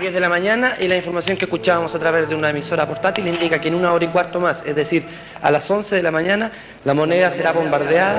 A 0.00 0.02
10 0.02 0.14
de 0.14 0.20
la 0.20 0.30
mañana 0.30 0.76
y 0.80 0.88
la 0.88 0.96
información 0.96 1.36
que 1.36 1.44
escuchábamos 1.44 1.94
a 1.94 1.98
través 1.98 2.26
de 2.26 2.34
una 2.34 2.48
emisora 2.48 2.86
portátil 2.86 3.28
indica 3.28 3.60
que 3.60 3.68
en 3.68 3.74
una 3.74 3.92
hora 3.92 4.02
y 4.02 4.08
cuarto 4.08 4.40
más, 4.40 4.64
es 4.64 4.74
decir, 4.74 5.06
a 5.42 5.50
las 5.50 5.70
11 5.70 5.94
de 5.94 6.02
la 6.02 6.10
mañana, 6.10 6.50
la 6.84 6.94
moneda 6.94 7.30
será 7.32 7.52
bombardeada. 7.52 8.18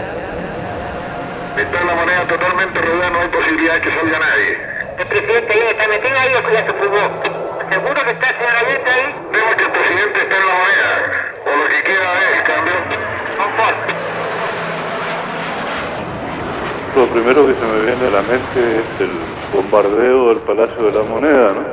Está 1.58 1.84
la 1.84 1.96
moneda 1.96 2.22
totalmente 2.30 2.80
rodeada, 2.80 3.10
no 3.10 3.22
hay 3.22 3.30
posibilidad 3.30 3.74
de 3.74 3.82
que 3.82 3.90
salga 3.96 4.20
nadie. 4.20 4.58
El 5.00 5.08
presidente 5.08 5.54
ahí 5.54 5.60
está 5.72 5.88
metido 5.88 6.20
ahí 6.20 6.34
o 6.36 6.54
ya 6.54 6.66
se 6.68 6.74
fugó. 6.74 7.02
¿Seguro 7.68 8.04
que 8.06 8.12
está 8.12 8.30
el 8.30 8.36
señor 8.36 8.56
Allende 8.58 8.92
ahí? 8.92 9.16
Vemos 9.32 9.56
que 9.56 9.64
el 9.64 9.72
presidente 9.72 10.22
está 10.22 10.38
en 10.38 10.46
la 10.46 10.54
moneda, 10.54 10.92
o 11.48 11.58
lo 11.58 11.68
que 11.68 11.82
queda 11.82 12.10
es, 12.30 12.42
cambio. 12.44 12.74
Confort. 13.38 13.92
Lo 17.02 17.08
primero 17.08 17.48
que 17.48 17.56
se 17.56 17.66
me 17.66 17.82
viene 17.82 18.06
a 18.06 18.12
la 18.12 18.22
mente 18.22 18.60
es 18.78 19.02
el 19.02 19.10
bombardeo 19.56 20.30
del 20.30 20.38
Palacio 20.44 20.84
de 20.84 20.92
la 20.92 21.04
Moneda, 21.10 21.52
¿no? 21.52 21.64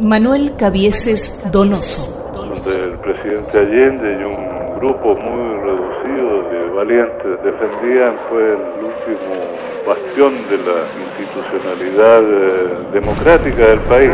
Manuel 0.00 0.56
Cabieses 0.56 1.48
Donoso. 1.52 2.32
Donde 2.34 2.84
el 2.84 2.98
presidente 2.98 3.58
Allende 3.58 4.18
y 4.20 4.24
un 4.24 4.80
grupo 4.80 5.14
muy 5.14 5.60
reducido 5.60 6.50
de 6.50 6.70
valientes 6.74 7.44
defendían 7.44 8.16
fue 8.28 8.42
el 8.42 8.62
último 8.90 9.30
bastión 9.86 10.34
de 10.50 10.58
la 10.66 10.78
institucionalidad 11.14 12.22
eh, 12.24 12.90
democrática 12.92 13.66
del 13.68 13.80
país. 13.82 14.10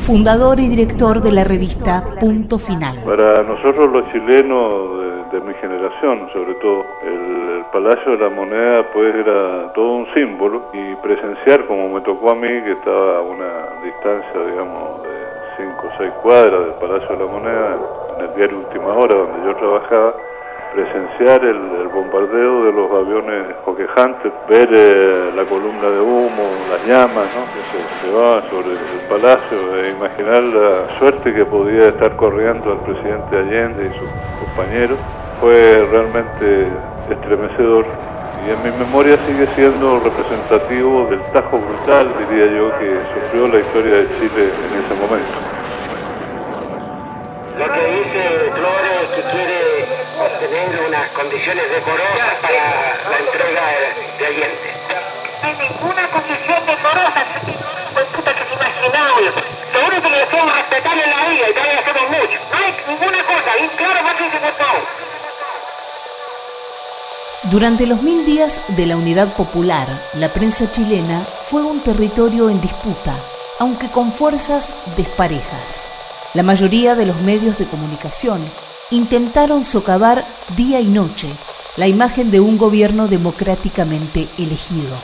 Fundador 0.00 0.58
y 0.58 0.68
director 0.68 1.20
de 1.20 1.32
la 1.32 1.44
revista 1.44 2.02
Punto 2.18 2.58
Final. 2.58 2.96
Para 3.04 3.42
nosotros 3.42 3.92
los 3.92 4.10
chilenos 4.10 5.02
de, 5.32 5.40
mi 5.40 5.54
generación, 5.54 6.28
sobre 6.32 6.54
todo, 6.54 6.84
el, 7.02 7.52
Palacio 7.72 8.12
de 8.12 8.18
la 8.18 8.28
Moneda 8.28 8.82
pues 8.92 9.14
era 9.14 9.72
todo 9.72 9.92
un 9.92 10.06
símbolo 10.12 10.64
y 10.74 10.94
presenciar 10.96 11.64
como 11.66 11.88
me 11.88 12.02
tocó 12.02 12.32
a 12.32 12.34
mí, 12.34 12.48
que 12.48 12.72
estaba 12.72 13.16
a 13.16 13.20
una 13.22 13.80
distancia, 13.82 14.44
digamos, 14.50 15.02
de 15.02 15.08
5 15.56 15.86
o 15.86 15.90
6 15.96 16.12
cuadras 16.22 16.60
del 16.60 16.74
Palacio 16.74 17.16
de 17.16 17.24
la 17.24 17.32
Moneda, 17.32 17.78
en 18.18 18.24
el 18.26 18.34
diario 18.34 18.58
Última 18.58 18.92
Hora 18.92 19.16
donde 19.16 19.46
yo 19.46 19.56
trabajaba, 19.56 20.14
presenciar 20.72 21.44
el, 21.44 21.88
bombardeo 21.92 22.64
de 22.64 22.72
los 22.72 22.90
aviones 22.90 23.56
coquejantes, 23.64 24.32
ver 24.48 24.68
eh, 24.72 25.30
la 25.36 25.44
columna 25.44 25.90
de 25.90 26.00
humo, 26.00 26.48
las 26.70 26.86
llamas 26.86 27.28
¿no? 27.36 27.44
que 27.52 27.60
se 27.68 28.06
llevaban 28.06 28.42
sobre 28.48 28.72
el 28.72 29.08
palacio, 29.08 29.76
e 29.76 29.90
imaginar 29.90 30.42
la 30.42 30.98
suerte 30.98 31.34
que 31.34 31.44
podía 31.44 31.88
estar 31.88 32.16
corriendo 32.16 32.72
el 32.72 32.78
presidente 32.78 33.36
Allende 33.36 33.86
y 33.86 33.98
sus 33.98 34.08
compañeros, 34.40 34.98
fue 35.42 35.84
realmente 35.90 36.68
estremecedor. 37.10 37.84
Y 38.46 38.50
en 38.50 38.62
mi 38.62 38.70
memoria 38.78 39.18
sigue 39.26 39.46
siendo 39.56 39.98
representativo 39.98 41.06
del 41.10 41.20
tajo 41.32 41.58
brutal, 41.58 42.14
diría 42.30 42.46
yo, 42.46 42.70
que 42.78 42.94
sufrió 43.12 43.48
la 43.48 43.58
historia 43.58 43.94
de 43.96 44.06
Chile 44.18 44.42
en 44.54 44.72
ese 44.78 44.94
momento. 45.02 45.34
Lo 47.58 47.66
que 47.74 47.82
dice 47.90 48.22
Flores 48.54 48.94
es 49.02 49.08
que 49.10 49.22
quiere 49.34 49.58
obtener 50.14 50.68
unas 50.86 51.08
condiciones 51.10 51.70
decorosas 51.74 52.34
para 52.40 52.62
la 53.10 53.18
entrega 53.18 53.62
de, 53.66 54.22
de 54.22 54.26
Allende. 54.26 54.70
No 55.42 55.48
hay 55.48 55.54
ninguna 55.58 56.06
condición 56.06 56.58
decorosa, 56.66 57.22
pues 57.94 58.06
puta 58.14 58.30
que 58.30 58.44
se 58.46 58.54
imaginaba. 58.54 59.18
Seguro 59.74 60.02
que 60.02 60.10
le 60.10 60.18
decimos 60.18 60.54
respetar 60.54 60.94
en 60.98 61.10
la 61.10 61.20
vida 61.30 61.50
y 61.50 61.52
todavía 61.52 61.78
hacemos 61.82 62.10
mucho. 62.10 62.38
No 62.50 62.58
hay 62.58 62.71
Durante 67.50 67.86
los 67.88 68.00
mil 68.04 68.24
días 68.24 68.60
de 68.68 68.86
la 68.86 68.96
Unidad 68.96 69.34
Popular, 69.34 69.88
la 70.14 70.32
prensa 70.32 70.70
chilena 70.70 71.26
fue 71.42 71.60
un 71.64 71.80
territorio 71.80 72.48
en 72.48 72.60
disputa, 72.60 73.16
aunque 73.58 73.90
con 73.90 74.12
fuerzas 74.12 74.72
desparejas. 74.96 75.84
La 76.34 76.44
mayoría 76.44 76.94
de 76.94 77.04
los 77.04 77.20
medios 77.22 77.58
de 77.58 77.66
comunicación 77.66 78.40
intentaron 78.92 79.64
socavar 79.64 80.24
día 80.56 80.80
y 80.80 80.86
noche 80.86 81.30
la 81.76 81.88
imagen 81.88 82.30
de 82.30 82.38
un 82.38 82.56
gobierno 82.56 83.08
democráticamente 83.08 84.28
elegido. 84.38 84.96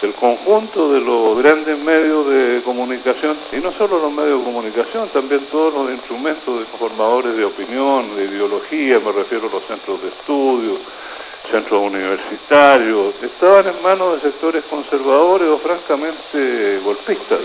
El 0.00 0.14
conjunto 0.14 0.90
de 0.94 1.00
los 1.00 1.36
grandes 1.42 1.78
medios 1.78 2.26
de 2.26 2.62
comunicación, 2.64 3.36
y 3.52 3.56
no 3.56 3.70
solo 3.72 3.98
los 3.98 4.12
medios 4.12 4.38
de 4.38 4.44
comunicación, 4.46 5.08
también 5.10 5.42
todos 5.52 5.74
los 5.74 5.92
instrumentos 5.92 6.58
de 6.58 6.64
formadores 6.64 7.36
de 7.36 7.44
opinión, 7.44 8.16
de 8.16 8.24
ideología, 8.24 8.98
me 8.98 9.12
refiero 9.12 9.48
a 9.48 9.52
los 9.52 9.64
centros 9.66 10.00
de 10.00 10.08
estudio, 10.08 10.78
centros 11.50 11.82
universitarios, 11.82 13.14
estaban 13.22 13.66
en 13.66 13.82
manos 13.82 14.14
de 14.14 14.30
sectores 14.30 14.64
conservadores 14.64 15.48
o 15.48 15.58
francamente 15.58 16.78
golpistas. 16.84 17.40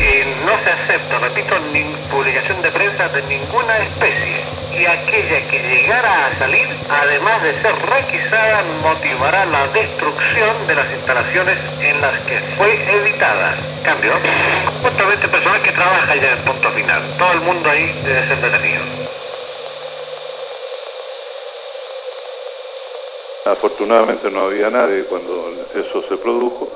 Eh, 0.00 0.24
no 0.46 0.52
se 0.62 0.70
acepta, 0.70 1.18
repito, 1.18 1.58
ni 1.72 1.82
publicación 2.10 2.62
de 2.62 2.70
prensa 2.70 3.08
de 3.08 3.22
ninguna 3.22 3.78
especie. 3.78 4.44
Y 4.72 4.86
aquella 4.86 5.48
que 5.48 5.58
llegara 5.58 6.26
a 6.26 6.38
salir, 6.38 6.68
además 6.88 7.42
de 7.42 7.52
ser 7.60 7.74
requisada, 7.74 8.62
motivará 8.82 9.44
la 9.46 9.66
destrucción 9.68 10.66
de 10.68 10.76
las 10.76 10.90
instalaciones 10.92 11.58
en 11.80 12.00
las 12.00 12.16
que 12.20 12.38
fue 12.56 12.74
editada. 12.74 13.56
Cambio, 13.82 14.12
justamente 14.82 15.28
personal 15.28 15.60
que 15.62 15.72
trabaja 15.72 16.14
ya 16.14 16.32
en 16.32 16.38
punto 16.44 16.70
final. 16.70 17.02
Todo 17.18 17.32
el 17.32 17.40
mundo 17.40 17.68
ahí 17.68 18.00
debe 18.04 18.26
ser 18.28 18.40
detenido. 18.40 18.82
Afortunadamente 23.50 24.30
no 24.30 24.40
había 24.40 24.68
nadie 24.68 25.04
cuando 25.08 25.32
eso 25.74 26.02
se 26.02 26.16
produjo. 26.18 26.68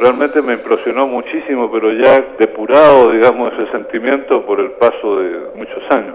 Realmente 0.00 0.40
me 0.40 0.54
impresionó 0.54 1.06
muchísimo, 1.06 1.70
pero 1.70 1.92
ya 1.92 2.20
depurado, 2.38 3.10
digamos, 3.10 3.52
ese 3.54 3.70
sentimiento 3.72 4.44
por 4.46 4.60
el 4.60 4.70
paso 4.72 5.16
de 5.16 5.50
muchos 5.54 5.82
años. 5.90 6.14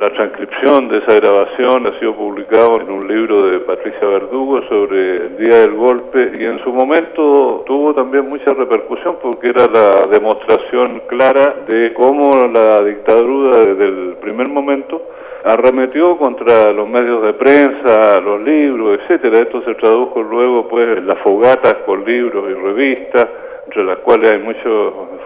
La 0.00 0.12
transcripción 0.12 0.88
de 0.88 0.98
esa 0.98 1.14
grabación 1.14 1.86
ha 1.88 1.98
sido 1.98 2.14
publicado 2.14 2.80
en 2.80 2.88
un 2.88 3.08
libro 3.08 3.46
de 3.50 3.60
Patricia 3.60 4.06
Verdugo 4.06 4.62
sobre 4.68 5.26
el 5.26 5.36
día 5.38 5.56
del 5.56 5.74
golpe 5.74 6.30
y 6.38 6.44
en 6.44 6.62
su 6.62 6.72
momento 6.72 7.64
tuvo 7.66 7.92
también 7.94 8.28
mucha 8.28 8.54
repercusión 8.54 9.16
porque 9.20 9.48
era 9.48 9.66
la 9.66 10.06
demostración 10.06 11.02
clara 11.08 11.64
de 11.66 11.92
cómo 11.94 12.30
la 12.46 12.80
dictadura 12.84 13.58
desde 13.58 13.88
el 13.88 14.16
primer 14.20 14.46
momento 14.46 15.02
arremetió 15.44 16.16
contra 16.18 16.72
los 16.72 16.88
medios 16.88 17.22
de 17.22 17.32
prensa, 17.34 18.20
los 18.20 18.40
libros, 18.42 19.00
etcétera. 19.00 19.40
Esto 19.40 19.62
se 19.62 19.74
tradujo 19.74 20.22
luego 20.22 20.68
pues 20.68 20.98
en 20.98 21.06
las 21.06 21.18
fogatas 21.20 21.74
con 21.86 22.04
libros 22.04 22.44
y 22.50 22.54
revistas, 22.54 23.26
entre 23.66 23.84
las 23.84 23.98
cuales 23.98 24.30
hay 24.30 24.38
muchas 24.38 24.64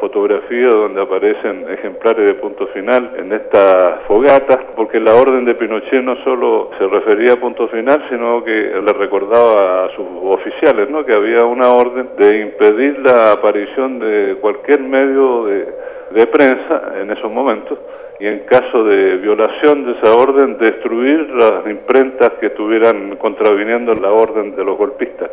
fotografías 0.01 0.75
donde 0.75 1.01
aparecen 1.01 1.65
ejemplares 1.71 2.27
de 2.27 2.35
punto 2.35 2.67
final 2.69 3.13
en 3.17 3.33
estas 3.33 4.03
fogatas, 4.09 4.59
porque 4.75 4.99
la 4.99 5.15
orden 5.15 5.45
de 5.45 5.55
Pinochet 5.55 6.03
no 6.03 6.17
solo 6.25 6.71
se 6.77 6.87
refería 6.89 7.35
a 7.35 7.37
punto 7.37 7.69
final, 7.69 8.05
sino 8.11 8.43
que 8.43 8.51
le 8.51 8.93
recordaba 8.95 9.85
a 9.85 9.91
sus 9.95 10.07
oficiales, 10.25 10.91
¿no? 10.91 11.05
que 11.05 11.17
había 11.17 11.45
una 11.45 11.69
orden 11.69 12.09
de 12.19 12.41
impedir 12.41 12.99
la 12.99 13.33
aparición 13.33 14.01
de 14.01 14.37
cualquier 14.41 14.81
medio 14.81 15.45
de 15.45 15.92
de 16.13 16.27
prensa 16.27 16.93
en 17.01 17.11
esos 17.11 17.31
momentos 17.31 17.79
y 18.21 18.27
en 18.27 18.41
caso 18.47 18.85
de 18.85 19.17
violación 19.17 19.85
de 19.85 19.93
esa 19.93 20.15
orden 20.15 20.59
destruir 20.59 21.29
las 21.31 21.67
imprentas 21.67 22.31
que 22.41 22.47
estuvieran 22.47 23.17
contraviniendo 23.17 23.95
la 23.95 24.11
orden 24.11 24.55
de 24.55 24.65
los 24.65 24.77
golpistas. 24.77 25.31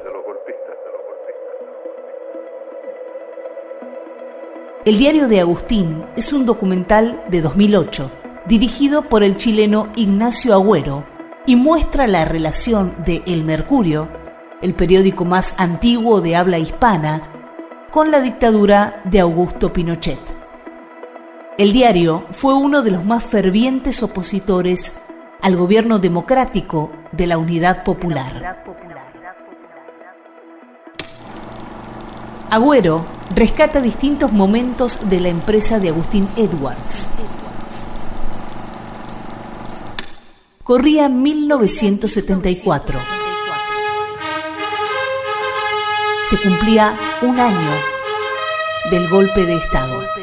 El 4.85 4.97
diario 4.97 5.27
de 5.27 5.41
Agustín 5.41 6.03
es 6.15 6.33
un 6.33 6.45
documental 6.45 7.21
de 7.27 7.41
2008 7.41 8.09
dirigido 8.47 9.03
por 9.03 9.23
el 9.23 9.35
chileno 9.35 9.89
Ignacio 9.95 10.53
Agüero 10.53 11.03
y 11.45 11.55
muestra 11.55 12.07
la 12.07 12.25
relación 12.25 12.93
de 13.05 13.21
El 13.27 13.43
Mercurio, 13.43 14.07
el 14.61 14.73
periódico 14.73 15.25
más 15.25 15.59
antiguo 15.59 16.21
de 16.21 16.35
habla 16.35 16.57
hispana, 16.57 17.21
con 17.91 18.09
la 18.09 18.21
dictadura 18.21 19.01
de 19.03 19.19
Augusto 19.19 19.71
Pinochet. 19.71 20.38
El 21.59 21.73
diario 21.73 22.25
fue 22.31 22.53
uno 22.53 22.83
de 22.83 22.91
los 22.91 23.03
más 23.03 23.21
fervientes 23.21 24.01
opositores 24.01 24.93
al 25.41 25.57
gobierno 25.57 25.99
democrático 25.99 26.89
de 27.11 27.27
la 27.27 27.37
Unidad 27.37 27.83
Popular. 27.83 28.63
Agüero 32.49 33.03
rescata 33.35 33.81
distintos 33.81 34.31
momentos 34.31 35.09
de 35.09 35.19
la 35.19 35.27
empresa 35.27 35.79
de 35.79 35.89
Agustín 35.89 36.29
Edwards. 36.37 37.07
Corría 40.63 41.09
1974. 41.09 42.99
Se 46.29 46.37
cumplía 46.37 46.97
un 47.21 47.37
año 47.37 47.71
del 48.91 49.09
golpe 49.09 49.45
de 49.45 49.57
Estado. 49.57 50.19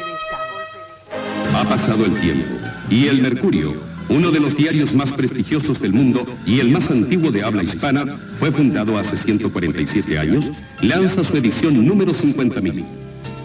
Pasado 1.69 2.05
el 2.05 2.15
tiempo 2.21 2.55
y 2.89 3.07
el 3.07 3.21
Mercurio, 3.21 3.73
uno 4.07 4.31
de 4.31 4.39
los 4.39 4.55
diarios 4.55 4.93
más 4.93 5.11
prestigiosos 5.11 5.81
del 5.81 5.91
mundo 5.91 6.25
y 6.45 6.61
el 6.61 6.69
más 6.71 6.89
antiguo 6.89 7.29
de 7.29 7.43
habla 7.43 7.61
hispana, 7.61 8.05
fue 8.39 8.51
fundado 8.51 8.97
hace 8.97 9.17
147 9.17 10.17
años, 10.17 10.49
lanza 10.81 11.25
su 11.25 11.35
edición 11.35 11.85
número 11.85 12.13
50.000. 12.13 12.85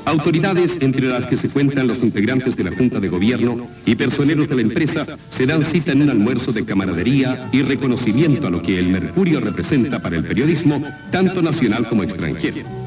Autoridades, 0.04 0.78
entre 0.80 1.08
las 1.08 1.26
que 1.26 1.36
se 1.36 1.48
cuentan 1.48 1.88
los 1.88 2.04
integrantes 2.04 2.56
de 2.56 2.64
la 2.64 2.76
Junta 2.76 3.00
de 3.00 3.08
Gobierno 3.08 3.68
y 3.86 3.96
personeros 3.96 4.48
de 4.48 4.56
la 4.56 4.62
empresa, 4.62 5.04
se 5.30 5.46
dan 5.46 5.64
cita 5.64 5.90
en 5.90 6.02
un 6.02 6.10
almuerzo 6.10 6.52
de 6.52 6.64
camaradería 6.64 7.48
y 7.52 7.62
reconocimiento 7.62 8.46
a 8.46 8.50
lo 8.50 8.62
que 8.62 8.78
el 8.78 8.88
Mercurio 8.88 9.40
representa 9.40 10.00
para 10.00 10.16
el 10.16 10.24
periodismo, 10.24 10.82
tanto 11.10 11.42
nacional 11.42 11.88
como 11.88 12.04
extranjero. 12.04 12.81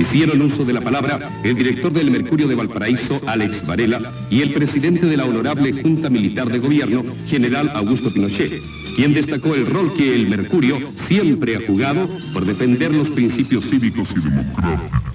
Hicieron 0.00 0.40
uso 0.40 0.64
de 0.64 0.72
la 0.72 0.80
palabra 0.80 1.30
el 1.44 1.54
director 1.54 1.92
del 1.92 2.10
Mercurio 2.10 2.48
de 2.48 2.54
Valparaíso, 2.54 3.20
Alex 3.26 3.66
Varela, 3.66 4.00
y 4.30 4.40
el 4.40 4.54
presidente 4.54 5.04
de 5.04 5.18
la 5.18 5.26
Honorable 5.26 5.74
Junta 5.74 6.08
Militar 6.08 6.48
de 6.48 6.58
Gobierno, 6.58 7.04
general 7.26 7.70
Augusto 7.74 8.10
Pinochet, 8.10 8.62
quien 8.96 9.12
destacó 9.12 9.54
el 9.54 9.66
rol 9.66 9.92
que 9.92 10.14
el 10.14 10.26
Mercurio 10.26 10.78
siempre 10.96 11.54
ha 11.54 11.66
jugado 11.66 12.08
por 12.32 12.46
defender 12.46 12.94
los 12.94 13.10
principios 13.10 13.68
cívicos 13.68 14.08
y 14.12 14.20
democráticos. 14.20 15.09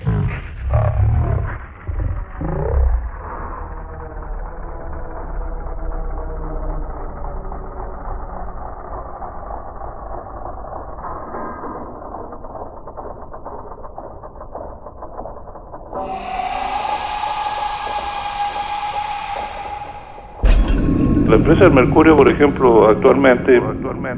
La 21.28 21.36
empresa 21.38 21.64
del 21.64 21.74
Mercurio, 21.74 22.16
por 22.16 22.30
ejemplo, 22.30 22.88
actualmente, 22.88 23.60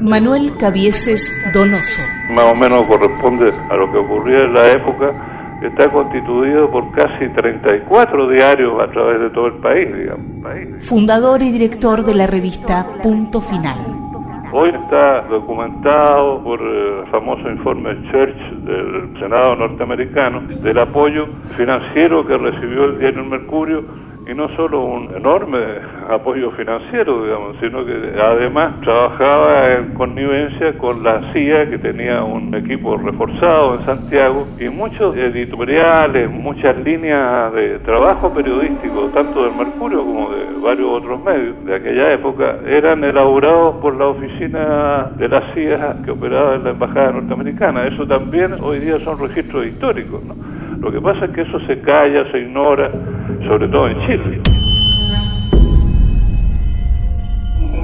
Manuel 0.01 0.57
Cabieses 0.57 1.31
Donoso. 1.53 2.01
más 2.31 2.45
o 2.51 2.55
menos 2.55 2.85
corresponde 2.85 3.51
a 3.69 3.75
lo 3.75 3.91
que 3.91 3.97
ocurría 3.97 4.43
en 4.43 4.53
la 4.53 4.71
época, 4.73 5.13
está 5.63 5.89
constituido 5.89 6.69
por 6.69 6.91
casi 6.91 7.29
34 7.29 8.29
diarios 8.29 8.83
a 8.83 8.91
través 8.91 9.21
de 9.21 9.29
todo 9.29 9.47
el 9.47 9.53
país, 9.53 9.87
digamos. 9.95 10.43
país. 10.43 10.67
fundador 10.81 11.41
y 11.41 11.51
director 11.51 12.03
de 12.03 12.13
la 12.13 12.27
revista 12.27 12.85
Punto 13.01 13.41
Final. 13.41 13.77
Hoy 14.53 14.69
está 14.69 15.23
documentado 15.23 16.41
por 16.41 16.61
eh, 16.61 16.99
el 17.01 17.07
famoso 17.07 17.49
informe 17.49 17.97
Church 18.09 18.63
del 18.63 19.09
Senado 19.19 19.57
norteamericano 19.57 20.41
del 20.63 20.79
apoyo 20.79 21.27
financiero 21.57 22.25
que 22.25 22.37
recibió 22.37 22.85
el 22.85 22.99
diario 22.99 23.25
Mercurio 23.25 23.83
y 24.29 24.33
no 24.33 24.49
solo 24.55 24.83
un 24.83 25.15
enorme 25.15 25.57
apoyo 26.09 26.51
financiero, 26.51 27.23
digamos, 27.23 27.55
sino 27.61 27.85
que 27.85 27.93
además 28.21 28.81
trabajaba 28.81 29.63
en 29.77 29.93
connivencia 29.93 30.77
con 30.77 31.01
la 31.01 31.31
CIA 31.31 31.69
que 31.69 31.77
tenía 31.77 32.23
un 32.23 32.53
equipo 32.53 32.97
reforzado 32.97 33.75
en 33.75 33.85
Santiago 33.85 34.47
y 34.59 34.67
muchos 34.67 35.15
editoriales, 35.15 36.29
muchas 36.29 36.77
líneas 36.79 37.53
de 37.53 37.79
trabajo 37.79 38.33
periodístico, 38.33 39.09
tanto 39.13 39.43
del 39.43 39.55
Mercurio 39.55 39.99
como 39.99 40.29
de 40.31 40.45
varios 40.61 40.89
otros 40.89 41.23
medios 41.23 41.63
de 41.65 41.75
aquella 41.75 42.13
época, 42.13 42.57
eran 42.67 43.03
elaborados 43.03 43.77
por 43.77 43.95
la 43.95 44.07
oficina 44.07 45.11
de 45.17 45.29
la 45.29 45.53
CIA 45.53 46.03
que 46.03 46.11
operaba 46.11 46.55
en 46.55 46.65
la 46.65 46.71
Embajada 46.71 47.13
Norteamericana. 47.13 47.87
Eso 47.87 48.05
también 48.05 48.55
hoy 48.61 48.79
día 48.79 48.99
son 48.99 49.19
registros 49.19 49.65
históricos, 49.65 50.21
¿no? 50.25 50.35
Lo 50.79 50.91
que 50.91 51.01
pasa 51.01 51.25
es 51.25 51.31
que 51.31 51.41
eso 51.41 51.59
se 51.61 51.81
calla, 51.81 52.31
se 52.31 52.39
ignora, 52.39 52.91
sobre 53.47 53.67
todo 53.69 53.87
en 53.87 53.97
Chile. 54.05 54.41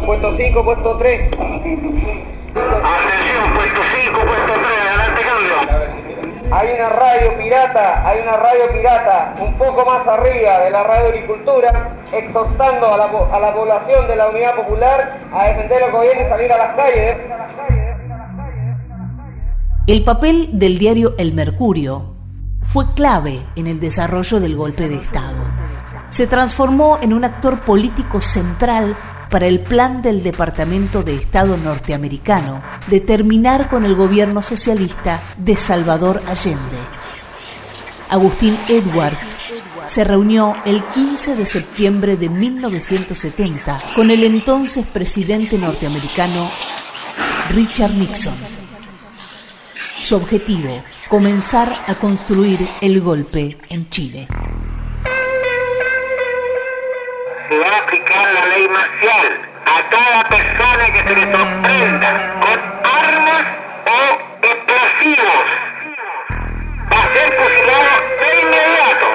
Puesto 0.06 0.36
5, 0.36 0.64
puesto 0.64 0.98
3. 0.98 1.34
Atención, 1.34 1.94
puesto 3.56 3.82
5, 4.04 4.20
puesto 4.26 4.54
3, 4.54 4.66
adelante 4.90 5.22
cambio. 5.22 5.56
Hay 6.52 6.68
una 6.76 6.90
radio 6.90 7.38
pirata, 7.38 8.06
hay 8.08 8.20
una 8.22 8.34
radio 8.34 8.72
pirata 8.74 9.36
un 9.40 9.54
poco 9.54 9.86
más 9.86 10.06
arriba 10.08 10.60
de 10.60 10.72
la 10.72 10.84
radio 10.84 11.08
agricultura, 11.08 11.92
exhortando 12.12 12.94
a 12.94 12.98
la, 12.98 13.06
a 13.06 13.40
la 13.40 13.54
población 13.54 14.06
de 14.08 14.18
la 14.18 14.28
unidad 14.30 14.56
popular 14.56 15.18
a 15.34 15.46
defender 15.46 15.82
los 15.82 15.92
gobiernos 15.92 16.26
y 16.26 16.30
salir 16.30 16.52
a 16.52 16.58
las 16.58 16.76
calles. 16.76 17.18
El 19.88 20.04
papel 20.04 20.50
del 20.54 20.78
diario 20.78 21.16
El 21.18 21.34
Mercurio 21.34 22.14
fue 22.74 22.88
clave 22.96 23.40
en 23.56 23.68
el 23.68 23.80
desarrollo 23.80 24.40
del 24.40 24.56
golpe 24.56 24.90
de 24.90 24.96
Estado. 24.96 25.43
Se 26.14 26.28
transformó 26.28 27.00
en 27.02 27.12
un 27.12 27.24
actor 27.24 27.60
político 27.60 28.22
central 28.22 28.96
para 29.32 29.48
el 29.48 29.62
plan 29.62 30.04
del 30.04 30.22
Departamento 30.22 31.02
de 31.02 31.16
Estado 31.16 31.58
norteamericano 31.58 32.62
de 32.86 33.00
terminar 33.00 33.68
con 33.68 33.84
el 33.84 33.96
gobierno 33.96 34.44
socialista 34.44 35.20
de 35.38 35.56
Salvador 35.56 36.22
Allende. 36.28 36.78
Agustín 38.12 38.56
Edwards 38.68 39.38
se 39.90 40.04
reunió 40.04 40.54
el 40.66 40.84
15 40.84 41.36
de 41.36 41.48
septiembre 41.48 42.16
de 42.16 42.30
1970 42.30 43.82
con 43.96 44.12
el 44.12 44.24
entonces 44.24 44.86
presidente 44.86 45.58
norteamericano 45.58 46.48
Richard 47.50 47.96
Nixon. 47.96 48.36
Su 50.04 50.16
objetivo, 50.16 50.84
comenzar 51.10 51.74
a 51.88 51.96
construir 51.96 52.60
el 52.82 53.02
golpe 53.02 53.58
en 53.70 53.90
Chile. 53.90 54.28
Va 57.54 57.70
a 57.70 57.78
aplicar 57.84 58.34
la 58.34 58.46
ley 58.48 58.68
marcial 58.68 59.42
a 59.66 59.90
toda 59.90 60.24
persona 60.28 60.86
que 60.92 61.00
se 61.00 61.14
le 61.16 61.26
sorprenda 61.32 62.10
con 62.42 62.60
armas 62.84 63.46
o 63.86 63.98
explosivos. 64.42 65.46
Va 66.92 66.98
a 66.98 67.08
ser 67.14 67.28
fusilado 67.38 67.94
de 68.22 68.28
inmediato, 68.42 69.08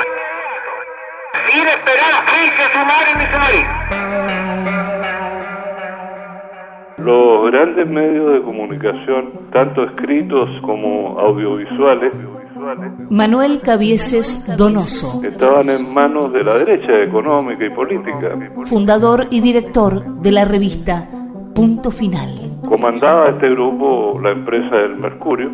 sin 1.49 1.65
esperar 1.67 2.15
juicio 2.29 2.65
sumario 2.73 3.13
ni 3.19 3.27
sumario. 3.33 3.67
Los 6.99 7.51
grandes 7.51 7.87
medios 7.89 8.33
de 8.35 8.43
comunicación, 8.43 9.51
tanto 9.53 9.85
escritos 9.85 10.49
como 10.63 11.19
audiovisuales, 11.19 12.13
Manuel 13.11 13.61
Cabieses 13.61 14.57
Donoso, 14.57 15.23
estaban 15.25 15.71
en 15.71 15.93
manos 15.93 16.33
de 16.33 16.45
la 16.45 16.55
derecha 16.59 17.03
económica 17.03 17.65
y 17.65 17.71
política. 17.71 18.35
fundador 18.67 19.27
y 19.31 19.41
director 19.41 20.05
de 20.21 20.33
la 20.33 20.45
revista 20.45 21.09
Punto 21.55 21.91
Final. 21.91 22.61
Comandaba 22.69 23.31
este 23.31 23.51
grupo 23.51 24.21
la 24.21 24.33
empresa 24.33 24.77
del 24.77 24.97
Mercurio, 24.97 25.51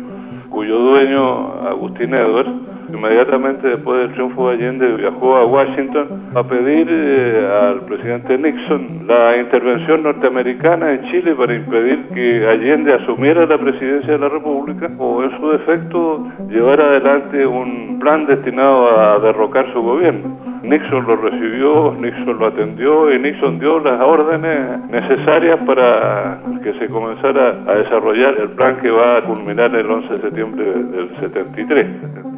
cuyo 0.49 0.77
dueño, 0.77 1.53
Agustín 1.67 2.13
Edwards, 2.13 2.51
inmediatamente 2.89 3.67
después 3.69 3.99
del 3.99 4.13
triunfo 4.13 4.49
de 4.49 4.55
Allende 4.55 4.95
viajó 4.95 5.37
a 5.37 5.45
Washington 5.45 6.31
a 6.35 6.43
pedir 6.43 6.87
eh, 6.89 7.47
al 7.61 7.81
presidente 7.81 8.37
Nixon 8.37 9.07
la 9.07 9.37
intervención 9.37 10.03
norteamericana 10.03 10.93
en 10.93 11.01
Chile 11.11 11.35
para 11.35 11.55
impedir 11.55 12.05
que 12.13 12.47
Allende 12.47 12.93
asumiera 12.93 13.45
la 13.45 13.57
presidencia 13.57 14.13
de 14.13 14.19
la 14.19 14.29
República 14.29 14.89
o 14.97 15.23
en 15.23 15.31
su 15.39 15.49
defecto 15.49 16.27
llevar 16.49 16.81
adelante 16.81 17.45
un 17.45 17.99
plan 17.99 18.25
destinado 18.25 18.99
a 18.99 19.19
derrocar 19.19 19.71
su 19.73 19.81
gobierno. 19.81 20.45
Nixon 20.65 21.05
lo 21.05 21.15
recibió, 21.15 21.93
Nixon 21.93 22.39
lo 22.39 22.47
atendió 22.47 23.13
y 23.13 23.19
Nixon 23.19 23.59
dio 23.59 23.79
las 23.79 24.01
órdenes 24.01 24.79
necesarias 24.89 25.63
para 25.65 26.39
que 26.63 26.73
se 26.79 26.87
comenzara 26.87 27.49
a 27.67 27.75
desarrollar 27.75 28.35
el 28.39 28.49
plan 28.49 28.77
que 28.77 28.89
va 28.89 29.17
a 29.17 29.21
culminar 29.23 29.73
el 29.75 29.89
11 29.89 30.13
de 30.15 30.21
septiembre 30.21 30.65
del 30.65 31.09
73. 31.19 32.34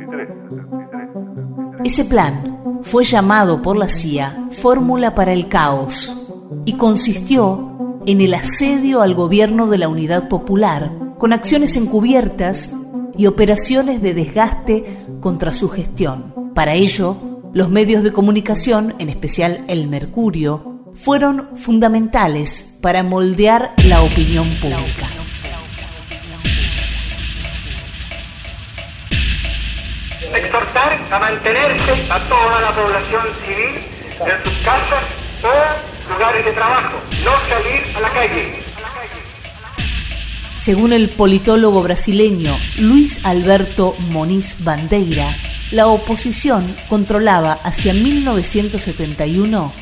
73. 0.50 1.86
Ese 1.86 2.06
plan 2.06 2.82
fue 2.84 3.04
llamado 3.04 3.62
por 3.62 3.78
la 3.78 3.90
CIA 3.90 4.50
Fórmula 4.52 5.16
para 5.16 5.34
el 5.34 5.48
Caos 5.48 6.14
y 6.66 6.74
consistió 6.74 8.02
en 8.06 8.22
el 8.22 8.34
asedio 8.34 9.02
al 9.02 9.14
gobierno 9.16 9.68
de 9.68 9.78
la 9.78 9.90
Unidad 9.90 10.30
Popular 10.30 10.92
con 11.18 11.34
acciones 11.34 11.76
encubiertas 11.76 12.70
y 13.18 13.26
operaciones 13.26 14.02
de 14.02 14.14
desgaste 14.14 15.06
contra 15.20 15.52
su 15.52 15.70
gestión. 15.70 16.34
Para 16.54 16.76
ello, 16.76 17.16
los 17.54 17.70
medios 17.70 18.04
de 18.04 18.14
comunicación, 18.14 18.96
en 19.00 19.10
especial 19.10 19.66
el 19.68 19.88
Mercurio, 19.88 20.84
fueron 20.94 21.50
fundamentales 21.56 22.68
para 22.82 23.04
moldear 23.04 23.74
la 23.84 24.04
opinión 24.04 24.48
pública. 24.62 25.07
A 31.12 31.20
mantenerse 31.20 32.08
a 32.10 32.28
toda 32.28 32.62
la 32.62 32.76
población 32.76 33.24
civil 33.44 33.76
en 34.20 34.44
sus 34.44 34.54
casas 34.64 35.04
o 35.44 36.12
lugares 36.14 36.46
de 36.46 36.52
trabajo, 36.54 36.98
no 37.24 37.46
salir 37.46 37.96
a 37.96 38.02
la 38.02 38.10
calle. 38.10 38.64
Según 40.58 40.94
el 40.94 41.10
politólogo 41.10 41.82
brasileño 41.84 42.58
Luis 42.78 43.24
Alberto 43.26 43.96
Moniz 44.00 44.58
Bandeira, 44.64 45.38
la 45.72 45.88
oposición 45.88 46.76
controlaba 46.90 47.54
hacia 47.64 47.94
1971 47.94 49.74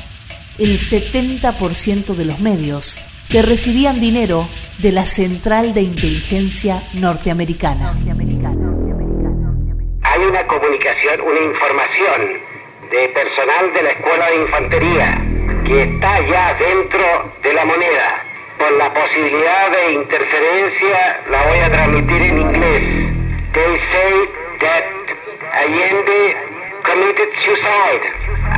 el 0.58 0.78
70% 0.78 2.14
de 2.14 2.24
los 2.24 2.40
medios 2.40 2.98
que 3.28 3.42
recibían 3.42 4.00
dinero 4.00 4.48
de 4.78 4.92
la 4.92 5.06
Central 5.06 5.74
de 5.74 5.82
Inteligencia 5.82 6.82
Norteamericana. 6.94 7.94
Hay 7.96 8.65
una 10.36 10.46
comunicación, 10.48 11.20
una 11.22 11.40
información 11.40 12.40
de 12.90 13.08
personal 13.08 13.72
de 13.72 13.82
la 13.82 13.88
Escuela 13.88 14.26
de 14.28 14.36
Infantería 14.36 15.18
que 15.64 15.82
está 15.82 16.20
ya 16.20 16.54
dentro 16.54 17.32
de 17.42 17.54
la 17.54 17.64
moneda. 17.64 18.22
Por 18.58 18.72
la 18.72 18.92
posibilidad 18.92 19.70
de 19.70 19.92
interferencia 19.94 21.20
la 21.30 21.46
voy 21.46 21.58
a 21.58 21.72
transmitir 21.72 22.22
en 22.22 22.38
inglés. 22.38 22.82
They 23.54 23.78
say 23.92 24.28
that 24.60 24.84
Allende 25.54 26.36
committed 26.82 27.28
suicide 27.42 28.02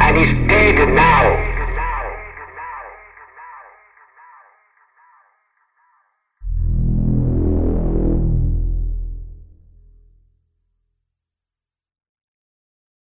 and 0.01 0.19
is 0.19 0.49
dead 0.49 0.89
now. 0.89 1.58